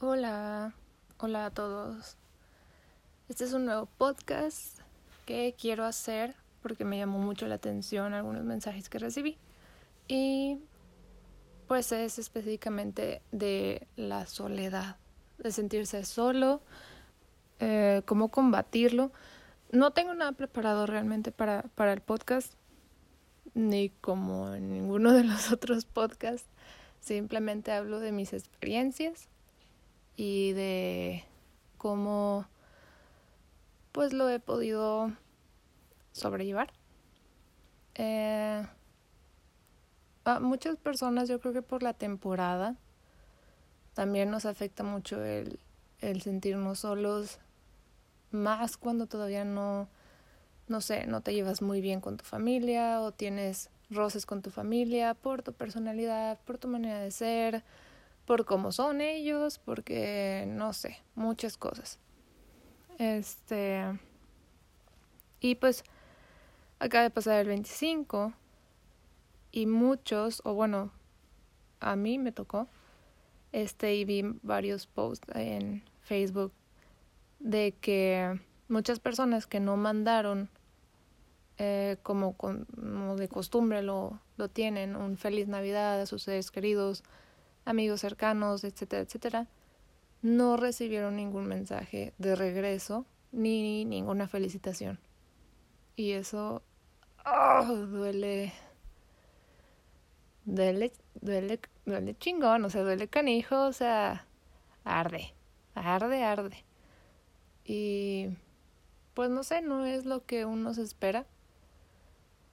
[0.00, 0.74] Hola,
[1.18, 2.16] hola a todos.
[3.28, 4.78] Este es un nuevo podcast
[5.26, 9.38] que quiero hacer porque me llamó mucho la atención algunos mensajes que recibí.
[10.06, 10.60] Y
[11.66, 14.98] pues es específicamente de la soledad,
[15.38, 16.62] de sentirse solo,
[17.58, 19.10] eh, cómo combatirlo.
[19.72, 22.54] No tengo nada preparado realmente para, para el podcast,
[23.52, 26.48] ni como en ninguno de los otros podcasts.
[27.00, 29.28] Simplemente hablo de mis experiencias
[30.18, 31.24] y de
[31.78, 32.44] cómo
[33.92, 35.12] pues lo he podido
[36.12, 36.72] sobrellevar.
[37.94, 38.66] Eh,
[40.24, 42.74] a muchas personas yo creo que por la temporada
[43.94, 45.60] también nos afecta mucho el,
[46.00, 47.38] el sentirnos solos,
[48.32, 49.88] más cuando todavía no,
[50.66, 54.50] no sé, no te llevas muy bien con tu familia o tienes roces con tu
[54.50, 57.62] familia por tu personalidad, por tu manera de ser,
[58.28, 61.98] por cómo son ellos, porque no sé, muchas cosas.
[62.98, 63.98] Este.
[65.40, 65.82] Y pues
[66.78, 68.34] acaba de pasar el 25
[69.50, 70.92] y muchos, o bueno,
[71.80, 72.68] a mí me tocó,
[73.52, 76.52] este, y vi varios posts en Facebook
[77.38, 80.50] de que muchas personas que no mandaron
[81.56, 87.02] eh, como, como de costumbre lo, lo tienen, un feliz Navidad a sus seres queridos,
[87.68, 89.46] amigos cercanos, etcétera, etcétera,
[90.22, 94.98] no recibieron ningún mensaje de regreso ni ninguna felicitación.
[95.94, 96.62] Y eso
[97.26, 98.54] oh, duele,
[100.46, 104.26] duele, duele, duele chingón, o sea, duele canijo, o sea,
[104.84, 105.34] arde,
[105.74, 106.64] arde, arde.
[107.64, 108.28] Y
[109.12, 111.26] pues no sé, no es lo que uno se espera.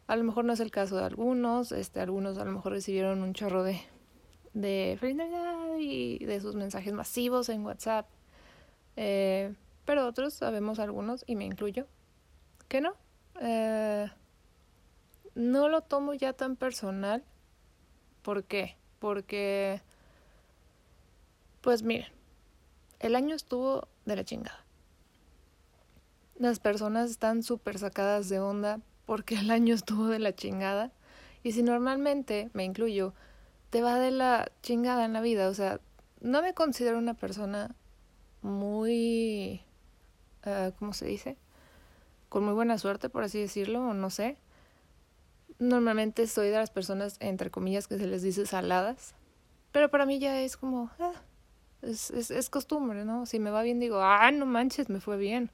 [0.08, 3.24] A lo mejor no es el caso de algunos, este, algunos a lo mejor recibieron
[3.24, 3.82] un chorro de
[4.56, 5.22] de Feliz
[5.78, 8.08] y de sus mensajes masivos en WhatsApp.
[8.96, 9.54] Eh,
[9.84, 11.86] pero otros, sabemos algunos, y me incluyo,
[12.68, 12.94] que no.
[13.42, 14.10] Eh,
[15.36, 17.24] no lo tomo ya tan personal.
[18.24, 18.78] ¿Por qué?
[19.00, 19.82] Porque,
[21.62, 22.12] pues miren,
[23.00, 24.66] el año estuvo de la chingada.
[26.40, 30.92] Las personas están súper sacadas de onda porque el año estuvo de la chingada.
[31.44, 33.14] Y si normalmente, me incluyo,
[33.76, 35.50] te va de la chingada en la vida.
[35.50, 35.82] O sea,
[36.22, 37.76] no me considero una persona
[38.42, 39.66] muy,
[40.46, 41.36] uh, ¿cómo se dice?
[42.30, 44.38] Con muy buena suerte, por así decirlo, o no sé.
[45.60, 49.14] Normalmente soy de las personas, entre comillas, que se les dice saladas.
[49.74, 51.12] Pero para mí ya es como, ah,
[51.82, 53.26] es, es, es costumbre, ¿no?
[53.26, 55.52] Si me va bien, digo, ah, no manches, me fue bien.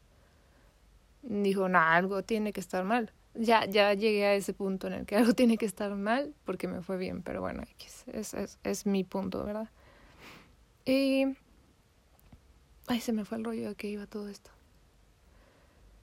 [1.23, 5.05] Dijo, no, algo tiene que estar mal ya, ya llegué a ese punto en el
[5.05, 7.63] que algo tiene que estar mal porque me fue bien, pero bueno,
[8.07, 9.69] es, es, es mi punto, ¿verdad?
[10.85, 11.37] Y...
[12.87, 14.51] Ay, se me fue el rollo de que iba todo esto.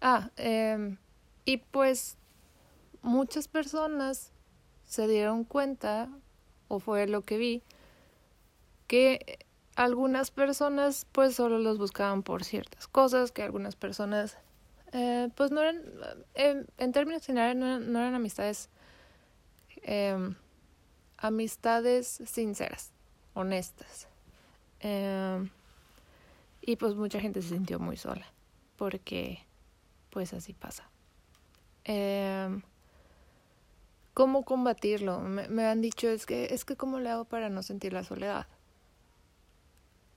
[0.00, 0.96] Ah, eh,
[1.44, 2.16] y pues
[3.02, 4.32] muchas personas
[4.86, 6.08] se dieron cuenta,
[6.68, 7.62] o fue lo que vi,
[8.86, 9.38] que
[9.76, 14.38] algunas personas pues solo los buscaban por ciertas cosas, que algunas personas
[14.92, 15.82] eh, pues no eran,
[16.34, 18.70] eh, en términos generales, no eran, amistades,
[19.82, 20.34] em,
[21.18, 22.92] amistades sinceras,
[23.34, 24.08] honestas.
[24.80, 25.50] Em,
[26.62, 28.26] y pues mucha gente se sintió muy sola,
[28.76, 29.40] porque
[30.10, 30.88] pues así pasa.
[31.84, 32.62] Em,
[34.14, 35.20] ¿Cómo combatirlo?
[35.20, 38.02] Me, me han dicho, es que, es que cómo le hago para no sentir la
[38.02, 38.46] soledad.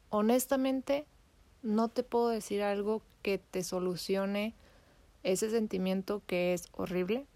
[0.10, 1.06] Honestamente,
[1.62, 4.56] no te puedo decir algo que te solucione
[5.24, 7.28] ese sentimiento que es horrible.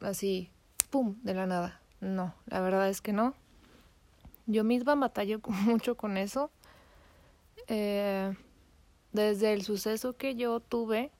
[0.00, 0.50] así,
[0.90, 1.80] ¡pum!, de la nada.
[2.00, 3.34] No, la verdad es que no.
[4.46, 6.50] Yo misma batallo mucho con eso.
[7.68, 8.34] Eh,
[9.12, 11.10] desde el suceso que yo tuve,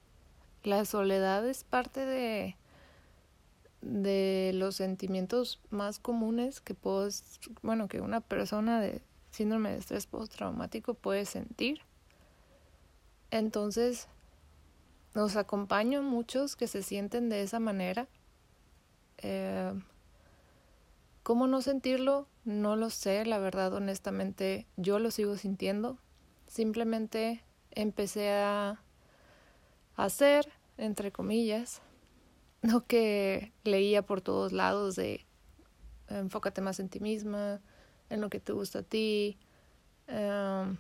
[0.62, 2.56] la soledad es parte de,
[3.80, 7.08] de los sentimientos más comunes que puedo,
[7.62, 11.80] bueno, que una persona de síndrome de estrés postraumático puede sentir.
[13.30, 14.08] Entonces,
[15.14, 18.08] nos acompaño muchos que se sienten de esa manera.
[19.18, 19.72] Eh,
[21.22, 22.28] ¿Cómo no sentirlo?
[22.44, 25.98] No lo sé, la verdad, honestamente, yo lo sigo sintiendo.
[26.46, 27.42] Simplemente
[27.72, 28.80] empecé a
[29.96, 31.82] hacer, entre comillas,
[32.62, 35.26] lo que leía por todos lados de
[36.08, 37.60] enfócate más en ti misma,
[38.10, 39.38] en lo que te gusta a ti,
[40.06, 40.76] em,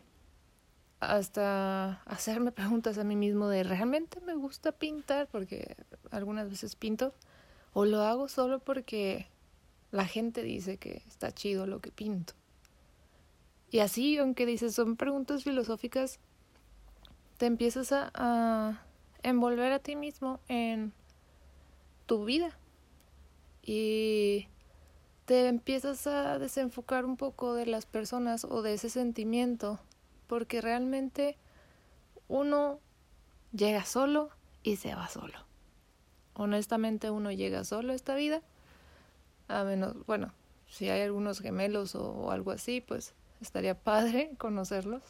[1.00, 5.28] hasta hacerme preguntas a mí mismo de ¿realmente me gusta pintar?
[5.28, 5.76] Porque
[6.10, 7.12] algunas veces pinto
[7.72, 9.26] o lo hago solo porque
[9.90, 12.34] la gente dice que está chido lo que pinto.
[13.70, 16.18] Y así, aunque dices, son preguntas filosóficas,
[17.36, 18.80] te empiezas a, a
[19.22, 20.92] envolver a ti mismo en
[22.06, 22.58] tu vida.
[23.62, 24.48] Y
[25.26, 29.80] te empiezas a desenfocar un poco de las personas o de ese sentimiento,
[30.26, 31.36] porque realmente
[32.28, 32.80] uno
[33.52, 34.30] llega solo
[34.62, 35.38] y se va solo.
[36.34, 38.42] Honestamente uno llega solo a esta vida,
[39.48, 40.32] a menos, bueno,
[40.66, 45.02] si hay algunos gemelos o, algo así, pues estaría padre conocerlos,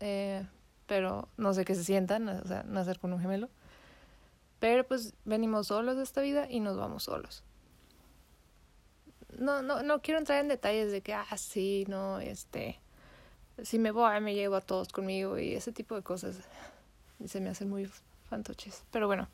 [0.00, 0.46] eh,
[0.86, 3.48] pero no sé qué se sientan, o sea, nacer con un gemelo.
[4.58, 7.44] Pero pues venimos solos de esta vida y nos vamos solos
[9.38, 12.80] no, no, no quiero entrar en detalles de que, ah, sí, no, este,
[13.62, 16.40] si me voy, me llevo a todos conmigo y ese tipo de cosas.
[17.24, 17.90] Se me hacen muy
[18.28, 18.84] fantoches.
[18.90, 19.28] Pero bueno,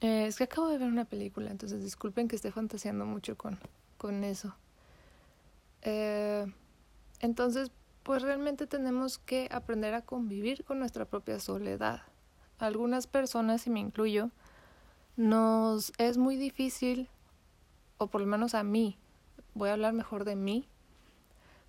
[0.00, 3.58] eh, es que acabo de ver una película, entonces disculpen que esté fantaseando mucho con,
[3.98, 4.54] con eso.
[5.82, 6.46] Eh,
[7.20, 7.70] entonces,
[8.02, 12.02] pues realmente tenemos que aprender a convivir con nuestra propia soledad.
[12.58, 14.30] Algunas personas, y me incluyo,
[15.16, 17.08] nos es muy difícil
[17.98, 18.96] o por lo menos a mí,
[19.52, 20.66] voy a hablar mejor de mí,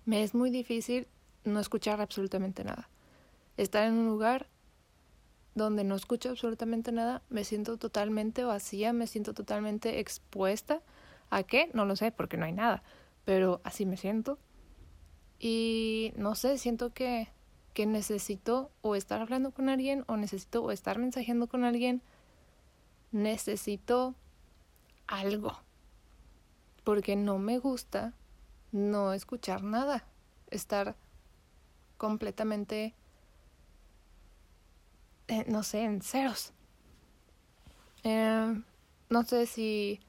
[0.04, 1.06] me es muy difícil
[1.44, 2.88] no escuchar absolutamente nada.
[3.56, 4.48] Estar en un lugar
[5.54, 10.80] donde no escucho absolutamente nada, me siento totalmente vacía, me siento totalmente expuesta.
[11.30, 11.70] ¿A qué?
[11.74, 12.82] No lo sé, porque no hay nada,
[13.24, 14.38] pero así me siento.
[15.38, 17.28] Y no sé, siento que,
[17.74, 22.02] que necesito o estar hablando con alguien o necesito o estar mensajeando con alguien.
[23.10, 24.14] Necesito
[25.06, 25.58] algo
[26.84, 28.14] porque no me gusta
[28.72, 30.04] no escuchar nada,
[30.50, 30.96] estar
[31.98, 32.94] completamente,
[35.28, 36.52] eh, no sé, en ceros.
[38.04, 38.60] Eh,
[39.10, 40.00] no sé si,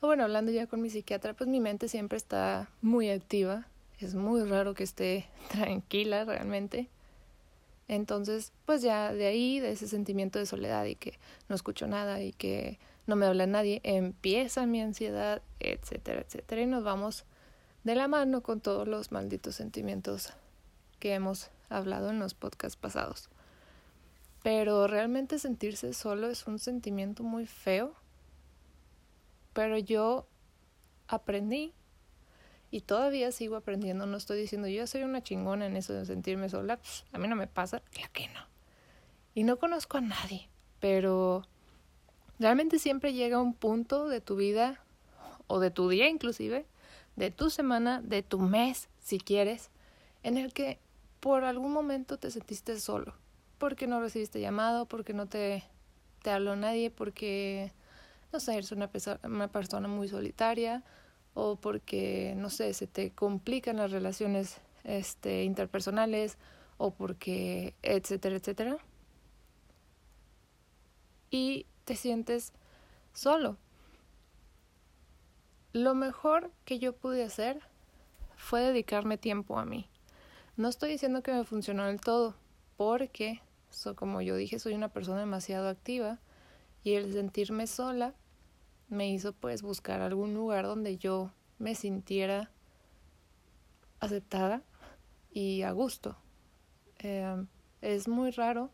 [0.00, 3.68] bueno, hablando ya con mi psiquiatra, pues mi mente siempre está muy activa,
[4.00, 6.88] es muy raro que esté tranquila realmente.
[7.86, 12.22] Entonces, pues ya de ahí, de ese sentimiento de soledad y que no escucho nada
[12.22, 17.26] y que no me habla nadie, empieza mi ansiedad, etcétera, etcétera, y nos vamos
[17.84, 20.32] de la mano con todos los malditos sentimientos
[20.98, 23.28] que hemos hablado en los podcasts pasados.
[24.42, 27.94] Pero realmente sentirse solo es un sentimiento muy feo.
[29.52, 30.26] Pero yo
[31.06, 31.72] aprendí
[32.70, 34.06] y todavía sigo aprendiendo.
[34.06, 36.78] No estoy diciendo yo soy una chingona en eso de sentirme sola.
[36.78, 38.40] Pues, a mí no me pasa, ya que no.
[39.34, 40.48] Y no conozco a nadie,
[40.80, 41.44] pero
[42.38, 44.80] Realmente siempre llega un punto de tu vida
[45.46, 46.66] o de tu día inclusive,
[47.16, 49.70] de tu semana, de tu mes, si quieres,
[50.22, 50.78] en el que
[51.20, 53.14] por algún momento te sentiste solo,
[53.58, 55.64] porque no recibiste llamado, porque no te,
[56.22, 57.72] te habló nadie, porque,
[58.32, 58.90] no sé, eres una,
[59.24, 60.82] una persona muy solitaria,
[61.34, 66.38] o porque, no sé, se te complican las relaciones este, interpersonales,
[66.76, 68.78] o porque, etcétera, etcétera.
[71.30, 72.52] Y te sientes
[73.12, 73.56] solo.
[75.74, 77.60] Lo mejor que yo pude hacer
[78.36, 79.88] fue dedicarme tiempo a mí.
[80.56, 82.36] No estoy diciendo que me funcionó del todo,
[82.76, 83.42] porque,
[83.96, 86.20] como yo dije, soy una persona demasiado activa
[86.84, 88.14] y el sentirme sola
[88.88, 92.52] me hizo pues buscar algún lugar donde yo me sintiera
[93.98, 94.62] aceptada
[95.32, 96.16] y a gusto.
[97.00, 97.46] Eh,
[97.80, 98.70] es muy raro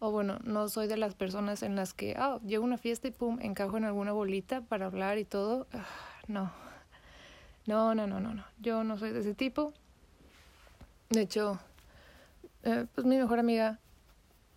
[0.00, 3.08] o bueno, no soy de las personas en las que, ah, llego a una fiesta
[3.08, 5.66] y pum, encajo en alguna bolita para hablar y todo.
[5.72, 5.86] Ah,
[6.28, 6.52] no.
[7.66, 8.44] No, no, no, no, no.
[8.60, 9.74] Yo no soy de ese tipo.
[11.10, 11.58] De hecho,
[12.62, 13.78] eh, pues mi mejor amiga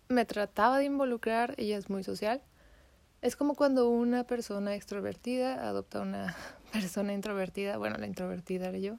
[0.08, 2.42] me trataba de involucrar, ella es muy social.
[3.20, 6.36] Es como cuando una persona extrovertida adopta a una
[6.72, 8.98] persona introvertida, bueno, la introvertida era yo.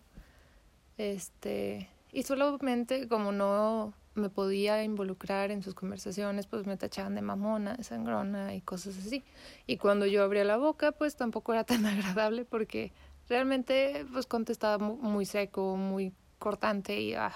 [0.97, 7.21] Este, y solamente como no me podía involucrar en sus conversaciones, pues me tachaban de
[7.21, 9.23] mamona, de sangrona y cosas así.
[9.65, 12.91] Y cuando yo abría la boca, pues tampoco era tan agradable porque
[13.27, 17.33] realmente pues contestaba muy seco, muy cortante y ah.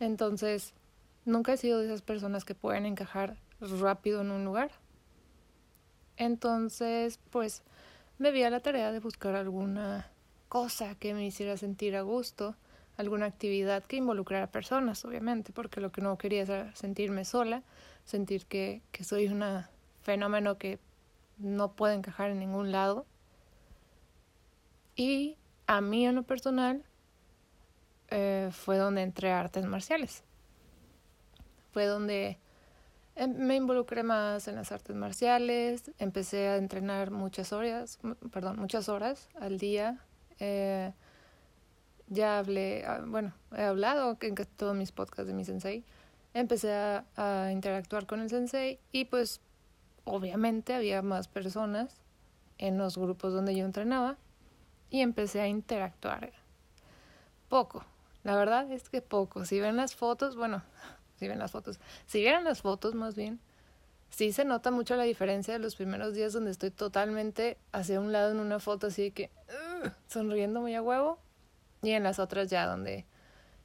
[0.00, 0.72] Entonces,
[1.24, 4.70] nunca he sido de esas personas que pueden encajar rápido en un lugar.
[6.16, 7.62] Entonces, pues
[8.18, 10.10] me vi a la tarea de buscar alguna
[10.48, 12.56] cosa que me hiciera sentir a gusto
[13.00, 17.62] alguna actividad que involucrara personas, obviamente, porque lo que no quería era sentirme sola,
[18.04, 19.44] sentir que, que soy un
[20.02, 20.78] fenómeno que
[21.38, 23.06] no puede encajar en ningún lado.
[24.94, 26.84] Y a mí en lo personal
[28.08, 30.24] eh, fue donde entré a artes marciales.
[31.72, 32.38] Fue donde
[33.14, 37.98] em, me involucré más en las artes marciales, empecé a entrenar muchas horas,
[38.32, 39.98] perdón, muchas horas al día.
[40.38, 40.92] Eh,
[42.10, 45.84] ya hablé, ah, bueno, he hablado en todos mis podcasts de mi sensei,
[46.34, 49.40] empecé a, interactuar con el sensei y pues
[50.04, 51.96] obviamente había más personas
[52.58, 54.16] en los grupos donde yo entrenaba
[54.90, 56.32] y empecé a interactuar.
[57.48, 57.84] Poco,
[58.24, 59.44] la verdad es que poco.
[59.44, 60.62] Si ven las fotos, bueno,
[61.18, 63.38] si ven las fotos, si vieran las fotos más bien,
[64.10, 68.10] sí se nota mucho la diferencia de los primeros días donde estoy totalmente hacia un
[68.10, 69.30] lado en una foto así de que
[70.08, 71.20] sonriendo muy a huevo
[71.82, 73.06] y en las otras ya donde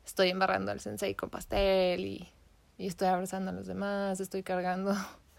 [0.06, 2.30] estoy embarrando al sensei con pastel y,
[2.78, 4.94] y estoy abrazando a los demás, estoy cargando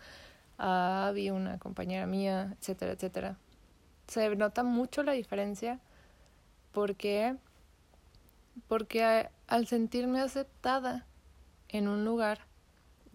[0.59, 3.37] a Abby, una compañera mía, etcétera, etcétera.
[4.07, 5.81] Se nota mucho la diferencia
[6.73, 7.37] porque
[8.69, 11.07] porque al sentirme aceptada
[11.69, 12.41] en un lugar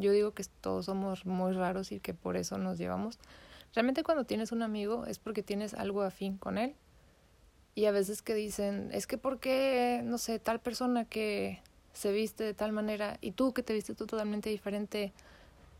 [0.01, 3.20] yo digo que todos somos muy raros y que por eso nos llevamos.
[3.74, 6.75] Realmente cuando tienes un amigo es porque tienes algo afín con él.
[7.74, 11.62] Y a veces que dicen, es que porque, no sé, tal persona que
[11.94, 15.13] se viste de tal manera y tú que te viste tú totalmente diferente,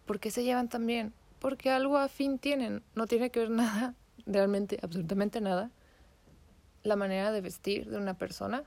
[0.06, 1.14] ¿por qué se llevan tan bien?
[1.40, 3.96] Porque algo afín tienen, no tiene que ver nada,
[4.26, 5.72] realmente, absolutamente nada,
[6.84, 8.64] la manera de vestir de una persona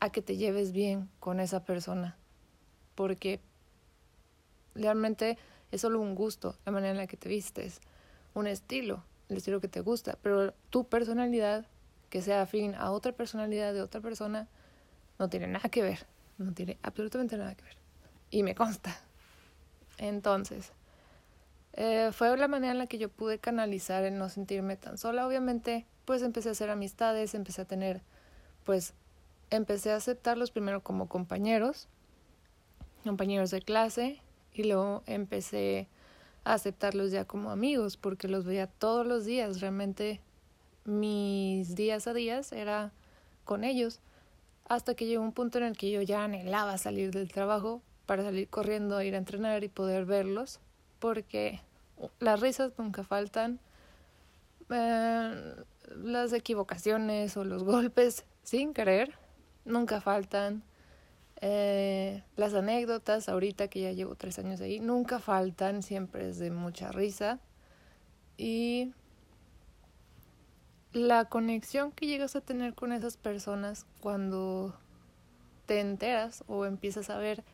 [0.00, 2.16] a que te lleves bien con esa persona.
[2.94, 3.40] Porque
[4.74, 5.38] realmente
[5.72, 7.80] es solo un gusto, la manera en la que te vistes,
[8.34, 11.66] un estilo, el estilo que te gusta, pero tu personalidad,
[12.14, 14.46] que sea afín a otra personalidad de otra persona,
[15.18, 16.06] no tiene nada que ver,
[16.38, 17.76] no tiene absolutamente nada que ver.
[18.30, 18.96] Y me consta.
[19.98, 20.70] Entonces,
[21.72, 25.26] eh, fue la manera en la que yo pude canalizar el no sentirme tan sola.
[25.26, 28.00] Obviamente, pues empecé a hacer amistades, empecé a tener,
[28.62, 28.94] pues,
[29.50, 31.88] empecé a aceptarlos primero como compañeros,
[33.02, 35.88] compañeros de clase, y luego empecé
[36.44, 39.60] a aceptarlos ya como amigos porque los veía todos los días.
[39.60, 40.20] Realmente
[40.84, 42.92] mis días a días era
[43.44, 44.00] con ellos
[44.68, 48.22] hasta que llegó un punto en el que yo ya anhelaba salir del trabajo para
[48.22, 50.60] salir corriendo ir a entrenar y poder verlos
[50.98, 51.60] porque
[52.18, 53.60] las risas nunca faltan,
[54.70, 55.54] eh,
[55.96, 59.12] las equivocaciones o los golpes sin querer
[59.64, 60.62] nunca faltan
[61.40, 66.50] eh, las anécdotas, ahorita que ya llevo tres años ahí, nunca faltan, siempre es de
[66.50, 67.38] mucha risa.
[68.38, 68.94] Y
[70.94, 74.74] la conexión que llegas a tener con esas personas cuando
[75.66, 77.44] te enteras o empiezas a ver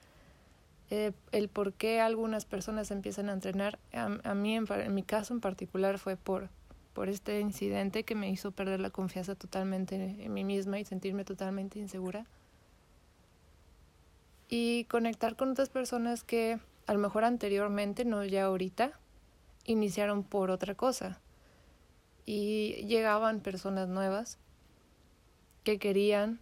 [0.90, 5.34] eh, el por qué algunas personas empiezan a entrenar, a, mí en, en, mi caso
[5.34, 6.50] en particular fue por,
[6.92, 11.24] por este incidente que me hizo perder la confianza totalmente en mí misma y sentirme
[11.24, 12.26] totalmente insegura
[14.50, 18.98] y conectar con otras personas que a lo mejor anteriormente, no ya ahorita,
[19.64, 21.20] iniciaron por otra cosa.
[22.32, 24.38] Y llegaban personas nuevas
[25.64, 26.38] que querían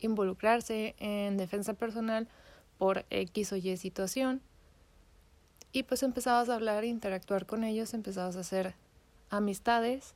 [0.00, 2.26] involucrarse en defensa personal
[2.78, 4.40] por X o Y situación.
[5.72, 8.74] Y pues empezabas a hablar, interactuar con ellos, empezabas a hacer
[9.28, 10.14] amistades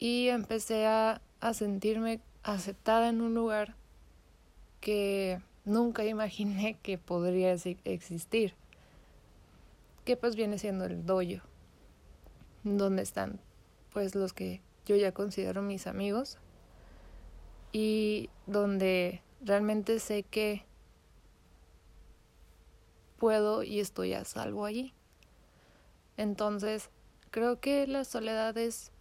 [0.00, 3.76] y empecé a, a sentirme aceptada en un lugar
[4.80, 8.54] que nunca imaginé que podría existir.
[10.04, 11.42] Que pues viene siendo el doyo,
[12.64, 13.40] donde están
[13.92, 16.38] pues los que yo ya considero mis amigos
[17.72, 20.64] y donde realmente sé que
[23.18, 24.94] puedo y estoy a salvo allí.
[26.16, 26.90] Entonces,
[27.30, 28.92] creo que la soledad es,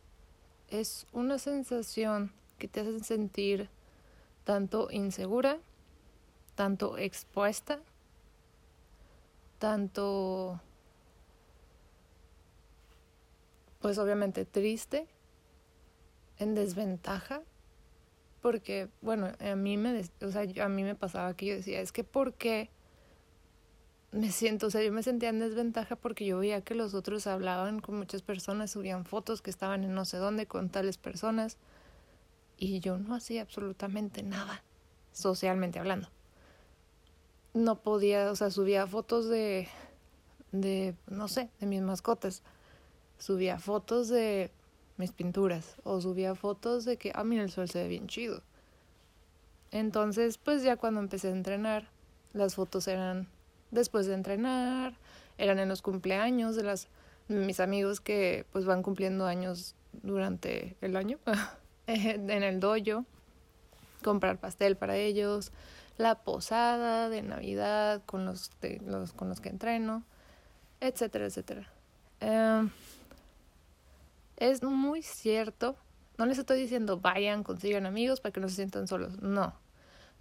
[0.69, 3.69] es una sensación que te hace sentir
[4.43, 5.59] tanto insegura
[6.59, 7.79] tanto expuesta,
[9.59, 10.59] tanto,
[13.79, 15.07] pues obviamente triste,
[16.37, 17.41] en desventaja,
[18.41, 21.91] porque, bueno, a mí me, o sea, a mí me pasaba que yo decía, es
[21.91, 22.69] que ¿por qué
[24.11, 27.27] me siento, o sea, yo me sentía en desventaja porque yo veía que los otros
[27.27, 31.57] hablaban con muchas personas, subían fotos que estaban en no sé dónde con tales personas,
[32.57, 34.63] y yo no hacía absolutamente nada,
[35.11, 36.09] socialmente hablando
[37.53, 39.67] no podía, o sea, subía fotos de,
[40.51, 42.43] de, no sé, de mis mascotas.
[43.19, 44.51] Subía fotos de
[44.97, 48.41] mis pinturas o subía fotos de que, ah, mira, el sol se ve bien chido.
[49.71, 51.87] Entonces, pues ya cuando empecé a entrenar,
[52.33, 53.27] las fotos eran
[53.71, 54.95] después de entrenar,
[55.37, 56.87] eran en los cumpleaños de las
[57.27, 61.19] mis amigos que pues van cumpliendo años durante el año
[61.87, 63.05] en el dojo,
[64.03, 65.51] comprar pastel para ellos,
[65.97, 68.51] la posada de Navidad con los,
[68.85, 70.03] los, con los que entreno,
[70.79, 71.71] etcétera, etcétera.
[72.21, 72.69] Em,
[74.39, 75.75] es muy cierto
[76.17, 79.21] No les estoy diciendo vayan, consigan amigos para que no se sientan solos.
[79.21, 79.53] No.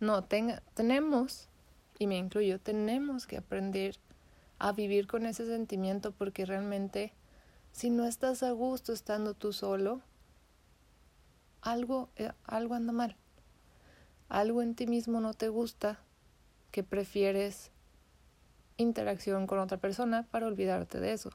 [0.01, 1.49] No, tenga, tenemos,
[1.99, 3.97] y me incluyo, tenemos que aprender
[4.61, 7.13] a vivir con ese sentimiento porque realmente
[7.73, 10.01] si no estás a gusto estando tú solo,
[11.63, 13.17] algo, eh, algo anda mal.
[14.29, 16.01] Algo en ti mismo no te gusta
[16.71, 17.71] que prefieres
[18.77, 21.31] interacción con otra persona para olvidarte de eso.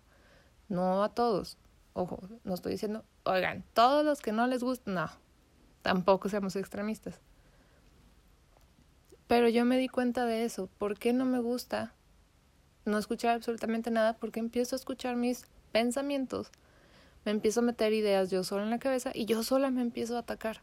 [0.70, 1.58] No a todos.
[1.94, 5.10] Ojo, no estoy diciendo, oigan, todos los que no les gusta, no.
[5.84, 7.20] Tampoco seamos extremistas.
[9.28, 10.70] Pero yo me di cuenta de eso.
[10.78, 11.94] ¿Por qué no me gusta
[12.86, 14.14] no escuchar absolutamente nada?
[14.14, 16.52] Porque empiezo a escuchar mis pensamientos.
[17.26, 20.18] Me empiezo a meter ideas yo sola en la cabeza y yo sola me empiezo
[20.18, 20.62] a atacar.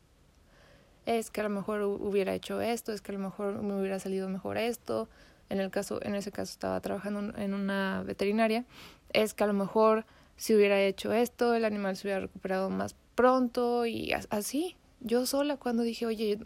[1.06, 3.98] Es que a lo mejor hubiera hecho esto, es que a lo mejor me hubiera
[3.98, 5.08] salido mejor esto.
[5.48, 8.64] En el caso, en ese caso estaba trabajando en una veterinaria.
[9.12, 10.04] Es que a lo mejor
[10.40, 14.74] si hubiera hecho esto, el animal se hubiera recuperado más pronto y así.
[15.00, 16.38] Yo sola cuando dije, oye,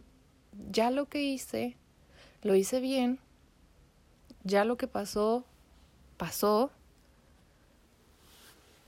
[0.69, 1.77] ya lo que hice
[2.43, 3.21] lo hice bien,
[4.43, 5.45] ya lo que pasó,
[6.17, 6.73] pasó.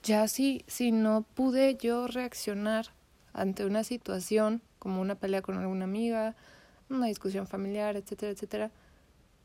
[0.03, 2.89] Ya si, si no pude yo reaccionar
[3.33, 6.35] ante una situación como una pelea con alguna amiga,
[6.91, 8.73] una discusión familiar, etcétera, etcétera,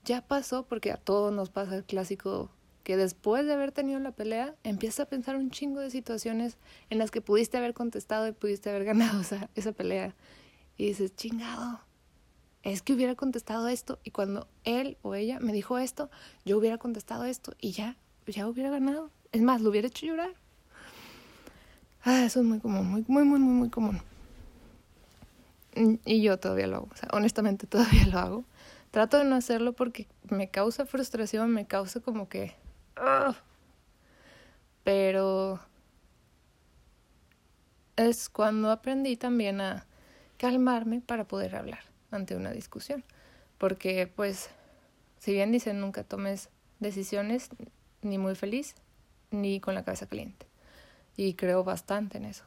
[0.05, 2.49] ya pasó porque a todos nos pasa el clásico
[2.83, 6.57] que después de haber tenido la pelea empiezas a pensar un chingo de situaciones
[6.89, 10.15] en las que pudiste haber contestado y pudiste haber ganado esa, esa pelea.
[10.77, 11.79] Y dices, chingado,
[12.63, 16.09] es que hubiera contestado esto y cuando él o ella me dijo esto,
[16.45, 17.97] yo hubiera contestado esto y ya,
[18.27, 19.09] ya hubiera ganado.
[19.31, 20.33] Es más, lo hubiera hecho llorar.
[22.03, 24.01] Ah, eso es muy común, muy, muy, muy, muy, común.
[26.05, 28.43] Y yo todavía lo hago, honestamente todavía lo hago.
[28.91, 32.53] Trato de no hacerlo porque me causa frustración, me causa como que...
[34.83, 35.59] Pero
[37.95, 39.85] es cuando aprendí también a
[40.37, 43.03] calmarme para poder hablar ante una discusión.
[43.57, 44.49] Porque pues,
[45.19, 47.49] si bien dicen nunca tomes decisiones
[48.01, 48.75] ni muy feliz
[49.29, 50.47] ni con la cabeza caliente.
[51.15, 52.43] Y creo bastante en eso.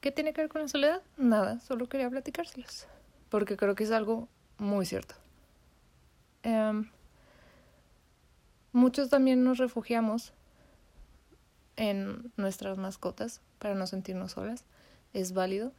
[0.00, 1.02] ¿Qué tiene que ver con la soledad?
[1.16, 2.86] Nada, solo quería platicárselos.
[3.28, 5.14] Porque creo que es algo muy cierto.
[6.42, 6.90] Em,
[8.76, 10.34] muchos también nos refugiamos
[11.76, 14.64] en nuestras mascotas para no sentirnos solas.
[15.14, 15.72] Es válido.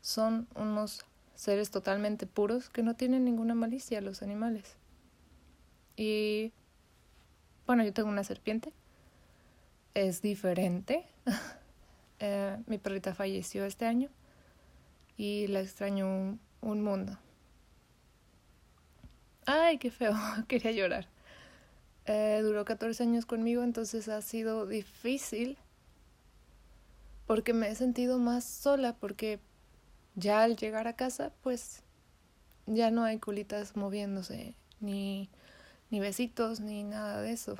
[0.00, 4.76] Son unos seres totalmente puros que no tienen ninguna malicia los animales.
[5.94, 6.52] Y
[7.66, 8.72] bueno, yo tengo una serpiente.
[9.92, 11.04] Es diferente.
[12.20, 14.08] eh, mi perrita falleció este año
[15.18, 17.18] y la extraño un, un mundo.
[19.44, 20.14] Ay, qué feo,
[20.48, 21.11] quería llorar.
[22.06, 25.56] Eh, duró 14 años conmigo, entonces ha sido difícil
[27.26, 29.40] porque me he sentido más sola, porque
[30.14, 31.82] ya al llegar a casa, pues
[32.66, 35.30] ya no hay culitas moviéndose, ni,
[35.90, 37.56] ni besitos, ni nada de eso.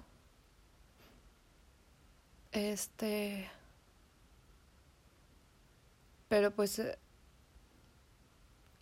[2.53, 3.51] Este.
[6.29, 6.99] Pero pues eh,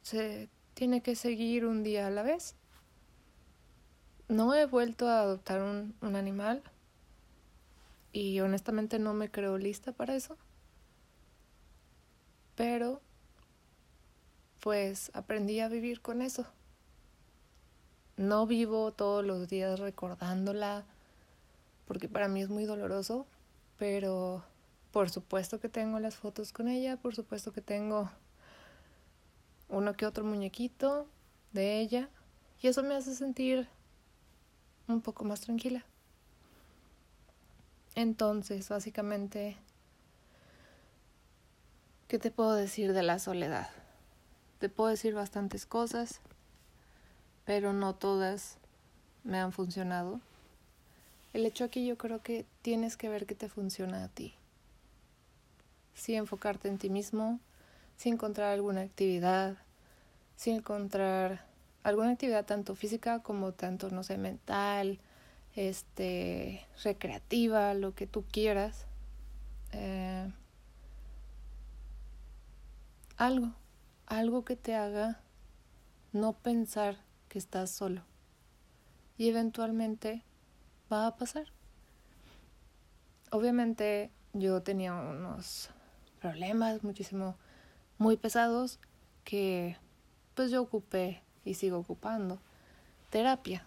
[0.02, 2.54] se tiene que seguir un día a la vez.
[4.30, 6.62] No he vuelto a adoptar un, un animal
[8.12, 10.38] y honestamente no me creo lista para eso.
[12.54, 13.00] Pero
[14.60, 16.46] pues aprendí a vivir con eso.
[18.16, 20.84] No vivo todos los días recordándola,
[21.88, 23.26] porque para mí es muy doloroso,
[23.78, 24.44] pero
[24.92, 28.08] por supuesto que tengo las fotos con ella, por supuesto que tengo
[29.68, 31.08] uno que otro muñequito
[31.52, 32.08] de ella,
[32.62, 33.68] y eso me hace sentir
[34.92, 35.84] un poco más tranquila.
[37.94, 39.56] Entonces, básicamente,
[42.08, 43.68] ¿qué te puedo decir de la soledad?
[44.58, 46.20] Te puedo decir bastantes cosas,
[47.44, 48.58] pero no todas
[49.24, 50.20] me han funcionado.
[51.32, 54.34] El hecho aquí yo creo que tienes que ver qué te funciona a ti.
[55.94, 57.40] Si enfocarte en ti mismo,
[57.96, 59.56] si encontrar alguna actividad,
[60.36, 61.49] si encontrar
[61.82, 65.00] alguna actividad tanto física como tanto, no sé, mental,
[65.54, 68.86] este, recreativa, lo que tú quieras.
[69.72, 70.32] Eh,
[73.16, 73.52] algo
[74.10, 75.20] algo que te haga
[76.12, 76.96] no pensar
[77.28, 78.02] que estás solo.
[79.16, 80.24] Y eventualmente
[80.92, 81.46] va a pasar.
[83.30, 85.70] Obviamente yo tenía unos
[86.20, 87.36] problemas muchísimo
[87.98, 88.80] muy pesados
[89.22, 89.76] que
[90.34, 92.40] pues yo ocupé y sigo ocupando.
[93.10, 93.64] Terapia.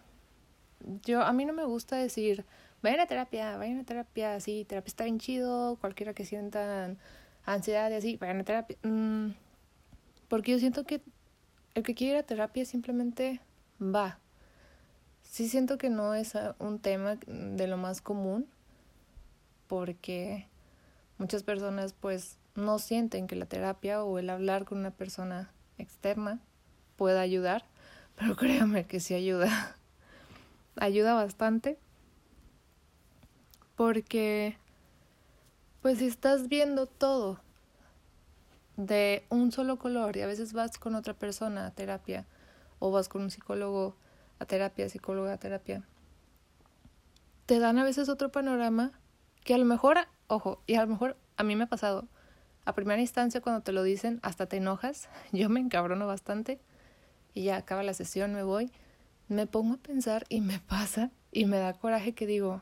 [1.04, 2.46] Yo a mí no me gusta decir,
[2.82, 6.98] vayan a terapia, vayan a terapia, sí, terapia está bien chido, cualquiera que sientan
[7.46, 8.78] ansiedad y así, vayan a terapia.
[8.84, 9.32] Mm,
[10.28, 11.02] porque yo siento que
[11.76, 13.40] el que quiere ir a terapia simplemente
[13.82, 14.20] va.
[15.24, 18.48] Sí siento que no es un tema de lo más común
[19.68, 20.48] porque
[21.18, 26.40] muchas personas pues no sienten que la terapia o el hablar con una persona externa
[27.04, 27.66] pueda ayudar,
[28.16, 29.76] pero créanme que sí ayuda.
[30.78, 31.78] ayuda bastante.
[33.76, 34.56] Porque
[35.82, 37.42] pues si estás viendo todo
[38.78, 42.26] de un solo color y a veces vas con otra persona a terapia
[42.80, 43.98] o vas con un psicólogo
[44.40, 45.84] a terapia, psicóloga a terapia,
[47.46, 48.94] te dan a veces otro panorama
[49.44, 52.08] que a lo mejor, ojo, y a lo mejor a mí me ha pasado,
[52.64, 56.62] a primera instancia cuando te lo dicen hasta te enojas, yo me encabrono bastante
[57.34, 58.72] y ya acaba la sesión, me voy,
[59.28, 62.62] me pongo a pensar y me pasa y me da coraje que digo,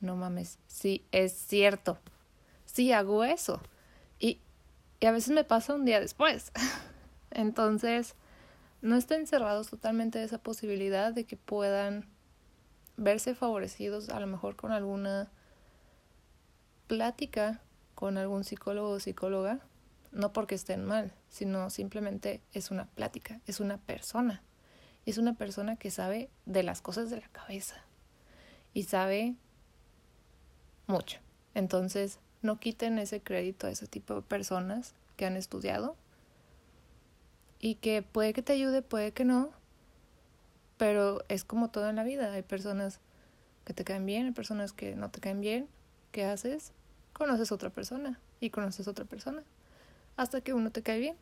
[0.00, 1.98] no mames, sí, es cierto,
[2.64, 3.60] sí hago eso.
[4.18, 4.40] Y,
[5.00, 6.52] y a veces me pasa un día después.
[7.30, 8.14] Entonces,
[8.80, 12.08] no estén cerrados totalmente de esa posibilidad de que puedan
[12.96, 15.30] verse favorecidos a lo mejor con alguna
[16.88, 17.62] plática
[17.94, 19.60] con algún psicólogo o psicóloga,
[20.12, 24.42] no porque estén mal, sino simplemente es una plática, es una persona.
[25.04, 27.76] Es una persona que sabe de las cosas de la cabeza
[28.72, 29.34] y sabe
[30.86, 31.18] mucho.
[31.54, 35.96] Entonces, no quiten ese crédito a ese tipo de personas que han estudiado
[37.58, 39.50] y que puede que te ayude, puede que no,
[40.76, 42.32] pero es como todo en la vida.
[42.32, 43.00] Hay personas
[43.64, 45.68] que te caen bien, hay personas que no te caen bien.
[46.10, 46.72] ¿Qué haces?
[47.12, 49.42] Conoces a otra persona y conoces a otra persona
[50.16, 51.16] hasta que uno te cae bien.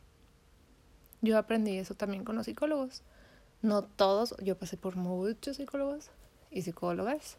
[1.21, 3.03] Yo aprendí eso también con los psicólogos.
[3.61, 6.09] No todos, yo pasé por muchos psicólogos
[6.49, 7.37] y psicólogas.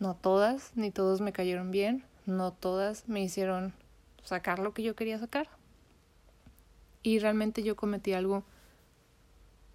[0.00, 3.72] No todas ni todos me cayeron bien, no todas me hicieron
[4.24, 5.48] sacar lo que yo quería sacar.
[7.04, 8.42] Y realmente yo cometí algo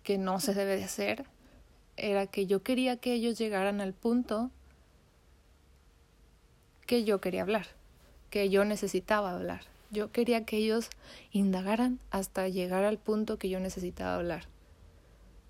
[0.04, 1.26] que no se debe de hacer.
[1.96, 4.52] Era que yo quería que ellos llegaran al punto
[6.86, 7.68] que yo quería hablar,
[8.30, 9.62] que yo necesitaba hablar.
[9.90, 10.90] Yo quería que ellos
[11.32, 14.48] indagaran hasta llegar al punto que yo necesitaba hablar.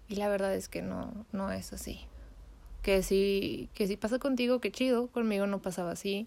[0.07, 2.07] Y la verdad es que no, no es así
[2.87, 6.25] que si, que si pasa contigo, qué chido, conmigo no pasaba así.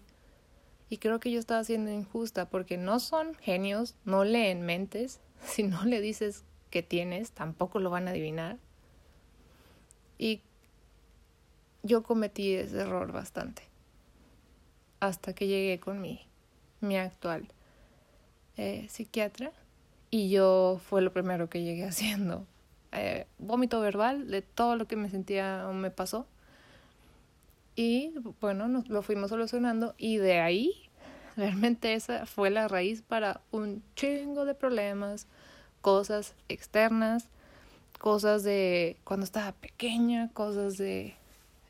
[0.89, 5.21] Y creo que yo estaba siendo injusta porque no son genios, no leen mentes.
[5.43, 8.59] Si no le dices que tienes, tampoco lo van a adivinar.
[10.19, 10.41] Y
[11.81, 13.63] yo cometí ese error bastante.
[14.99, 16.27] Hasta que llegué con mi,
[16.79, 17.47] mi actual
[18.57, 19.51] eh, psiquiatra.
[20.09, 22.45] Y yo fue lo primero que llegué haciendo.
[22.91, 26.27] Eh, vómito verbal de todo lo que me sentía o me pasó.
[27.75, 30.73] Y bueno, nos lo fuimos solucionando y de ahí
[31.37, 35.27] realmente esa fue la raíz para un chingo de problemas,
[35.81, 37.29] cosas externas,
[37.97, 41.15] cosas de cuando estaba pequeña, cosas de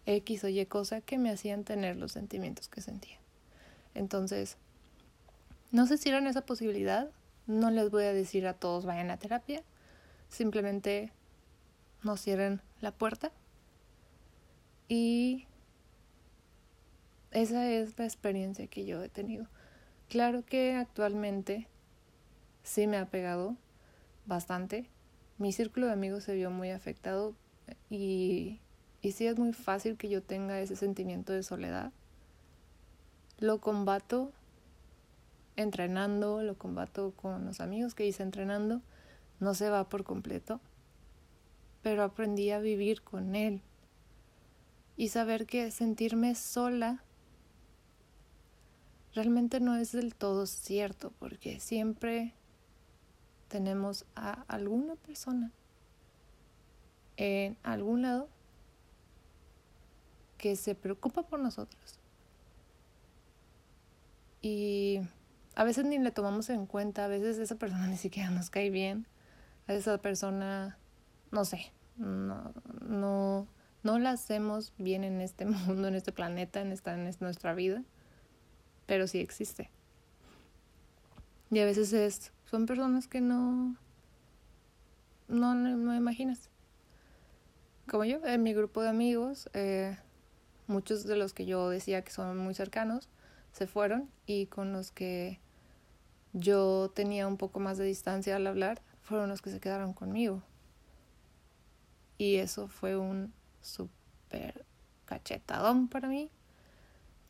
[0.06, 3.17] X o Y cosa que me hacían tener los sentimientos que sentía.
[3.94, 4.58] Entonces,
[5.72, 7.10] no se cierran esa posibilidad,
[7.48, 9.64] no les voy a decir a todos vayan a terapia,
[10.30, 11.12] simplemente
[12.04, 13.32] no cierren la puerta
[14.88, 15.46] y
[17.32, 19.48] esa es la experiencia que yo he tenido.
[20.10, 21.68] Claro que actualmente
[22.64, 23.56] sí me ha pegado
[24.26, 24.90] bastante.
[25.38, 27.34] Mi círculo de amigos se vio muy afectado
[27.90, 28.60] y,
[29.02, 31.94] y sí es muy fácil que yo tenga ese sentimiento de soledad.
[33.40, 34.34] Lo combato
[35.62, 38.82] entrenando, lo combato con los amigos que hice entrenando.
[39.39, 40.60] No se va por completo,
[41.82, 43.62] pero aprendí a vivir con él
[44.97, 47.04] y saber que sentirme sola
[49.13, 52.34] realmente no es del todo cierto porque siempre
[53.47, 55.52] tenemos a alguna persona
[57.17, 58.30] en algún lado
[60.38, 62.00] que se preocupa por nosotros.
[64.41, 65.02] Y
[65.56, 68.70] a veces ni le tomamos en cuenta, a veces esa persona ni siquiera nos cae
[68.70, 69.08] bien,
[69.68, 70.78] a esa persona,
[71.32, 72.54] no sé, no,
[72.88, 73.48] no,
[73.84, 77.84] no la hacemos bien en este mundo, en este planeta, en, esta, en nuestra vida
[78.92, 79.70] pero sí existe.
[81.50, 83.78] Y a veces es, son personas que no,
[85.30, 86.50] no, no imaginas.
[87.90, 89.98] Como yo, en mi grupo de amigos, eh,
[90.68, 93.08] muchos de los que yo decía que son muy cercanos
[93.52, 95.40] se fueron y con los que
[96.34, 100.42] yo tenía un poco más de distancia al hablar fueron los que se quedaron conmigo.
[102.18, 104.66] Y eso fue un súper
[105.06, 106.32] cachetadón para mí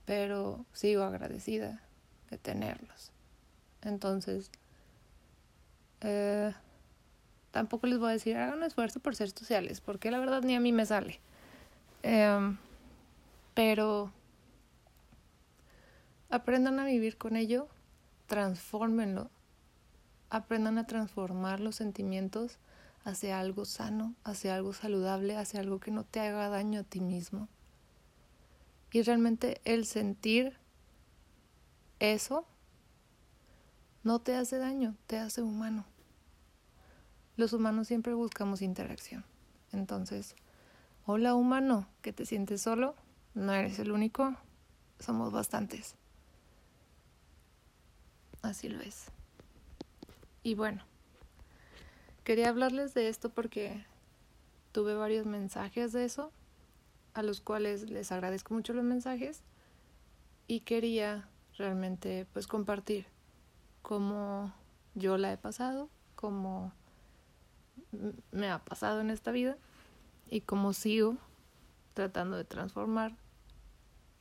[0.06, 1.82] pero sigo agradecida
[2.30, 3.12] de tenerlos.
[3.82, 4.52] Entonces,
[6.02, 6.54] eh,
[7.52, 10.56] tampoco les voy a decir, hagan un esfuerzo por ser sociales, porque la verdad ni
[10.56, 11.20] a mí me sale.
[12.04, 12.58] Em,
[13.54, 14.12] pero
[16.32, 17.68] aprendan a vivir con ello,
[18.26, 19.30] transfórmenlo,
[20.30, 22.58] aprendan a transformar los sentimientos
[23.04, 27.02] hacia algo sano, hacia algo saludable, hacia algo que no te haga daño a ti
[27.02, 27.50] mismo.
[28.94, 30.58] Y realmente el sentir
[32.00, 32.46] eso
[34.04, 35.86] no te hace daño, te hace humano.
[37.36, 39.26] Los humanos siempre buscamos interacción.
[39.72, 40.36] Entonces,
[41.06, 42.96] hola humano, que te sientes solo,
[43.34, 44.36] no eres el único,
[45.00, 45.96] somos bastantes.
[48.42, 49.08] Así lo es.
[50.44, 50.84] Y bueno,
[52.24, 53.86] quería hablarles de esto porque
[54.72, 56.32] tuve varios mensajes de eso,
[57.14, 59.44] a los cuales les agradezco mucho los mensajes
[60.48, 63.06] y quería realmente pues compartir
[63.82, 64.54] cómo
[64.96, 66.74] yo la he pasado, cómo
[68.32, 69.58] me ha pasado en esta vida
[70.30, 71.18] y cómo sigo
[71.94, 73.16] tratando de transformar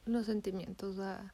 [0.07, 1.33] los sentimientos a,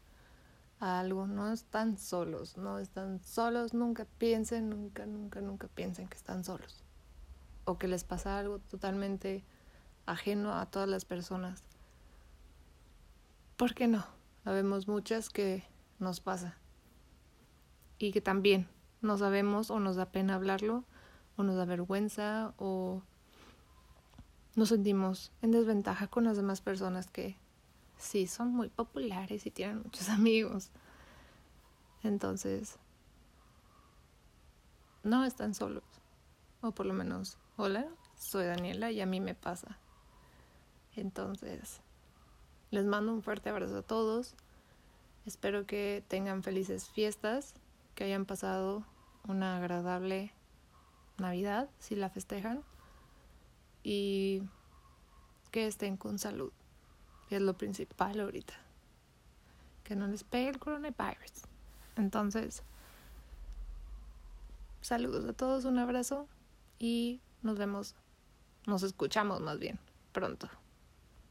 [0.80, 1.26] a, algo.
[1.26, 6.84] No están solos, no están solos, nunca piensen, nunca, nunca, nunca piensen que están solos.
[7.64, 9.44] O que les pasa algo totalmente
[10.06, 11.64] ajeno a todas las personas.
[13.56, 14.06] ¿Por qué no?
[14.44, 15.64] Sabemos muchas que
[15.98, 16.56] nos pasa.
[17.98, 18.68] Y que también
[19.00, 20.84] no sabemos o nos da pena hablarlo
[21.36, 23.02] o nos da vergüenza o
[24.54, 27.36] nos sentimos en desventaja con las demás personas que
[27.98, 30.70] sí son muy populares y tienen muchos amigos.
[32.02, 32.78] Entonces,
[35.02, 35.85] no están solos.
[36.61, 37.87] O por lo menos, hola,
[38.18, 39.78] soy Daniela y a mí me pasa.
[40.96, 41.80] Entonces,
[42.70, 44.35] les mando un fuerte abrazo a todos.
[45.26, 47.54] Espero que tengan felices fiestas,
[47.94, 48.85] que hayan pasado
[49.28, 50.32] una agradable
[51.18, 52.62] Navidad, si la festejan,
[53.82, 54.42] y
[55.50, 56.52] que estén con salud,
[57.28, 58.54] que es lo principal ahorita.
[59.84, 61.32] Que no les pegue el coronavirus.
[61.96, 62.62] Entonces,
[64.80, 66.28] saludos a todos, un abrazo
[66.78, 67.94] y nos vemos,
[68.66, 69.78] nos escuchamos más bien
[70.12, 70.48] pronto.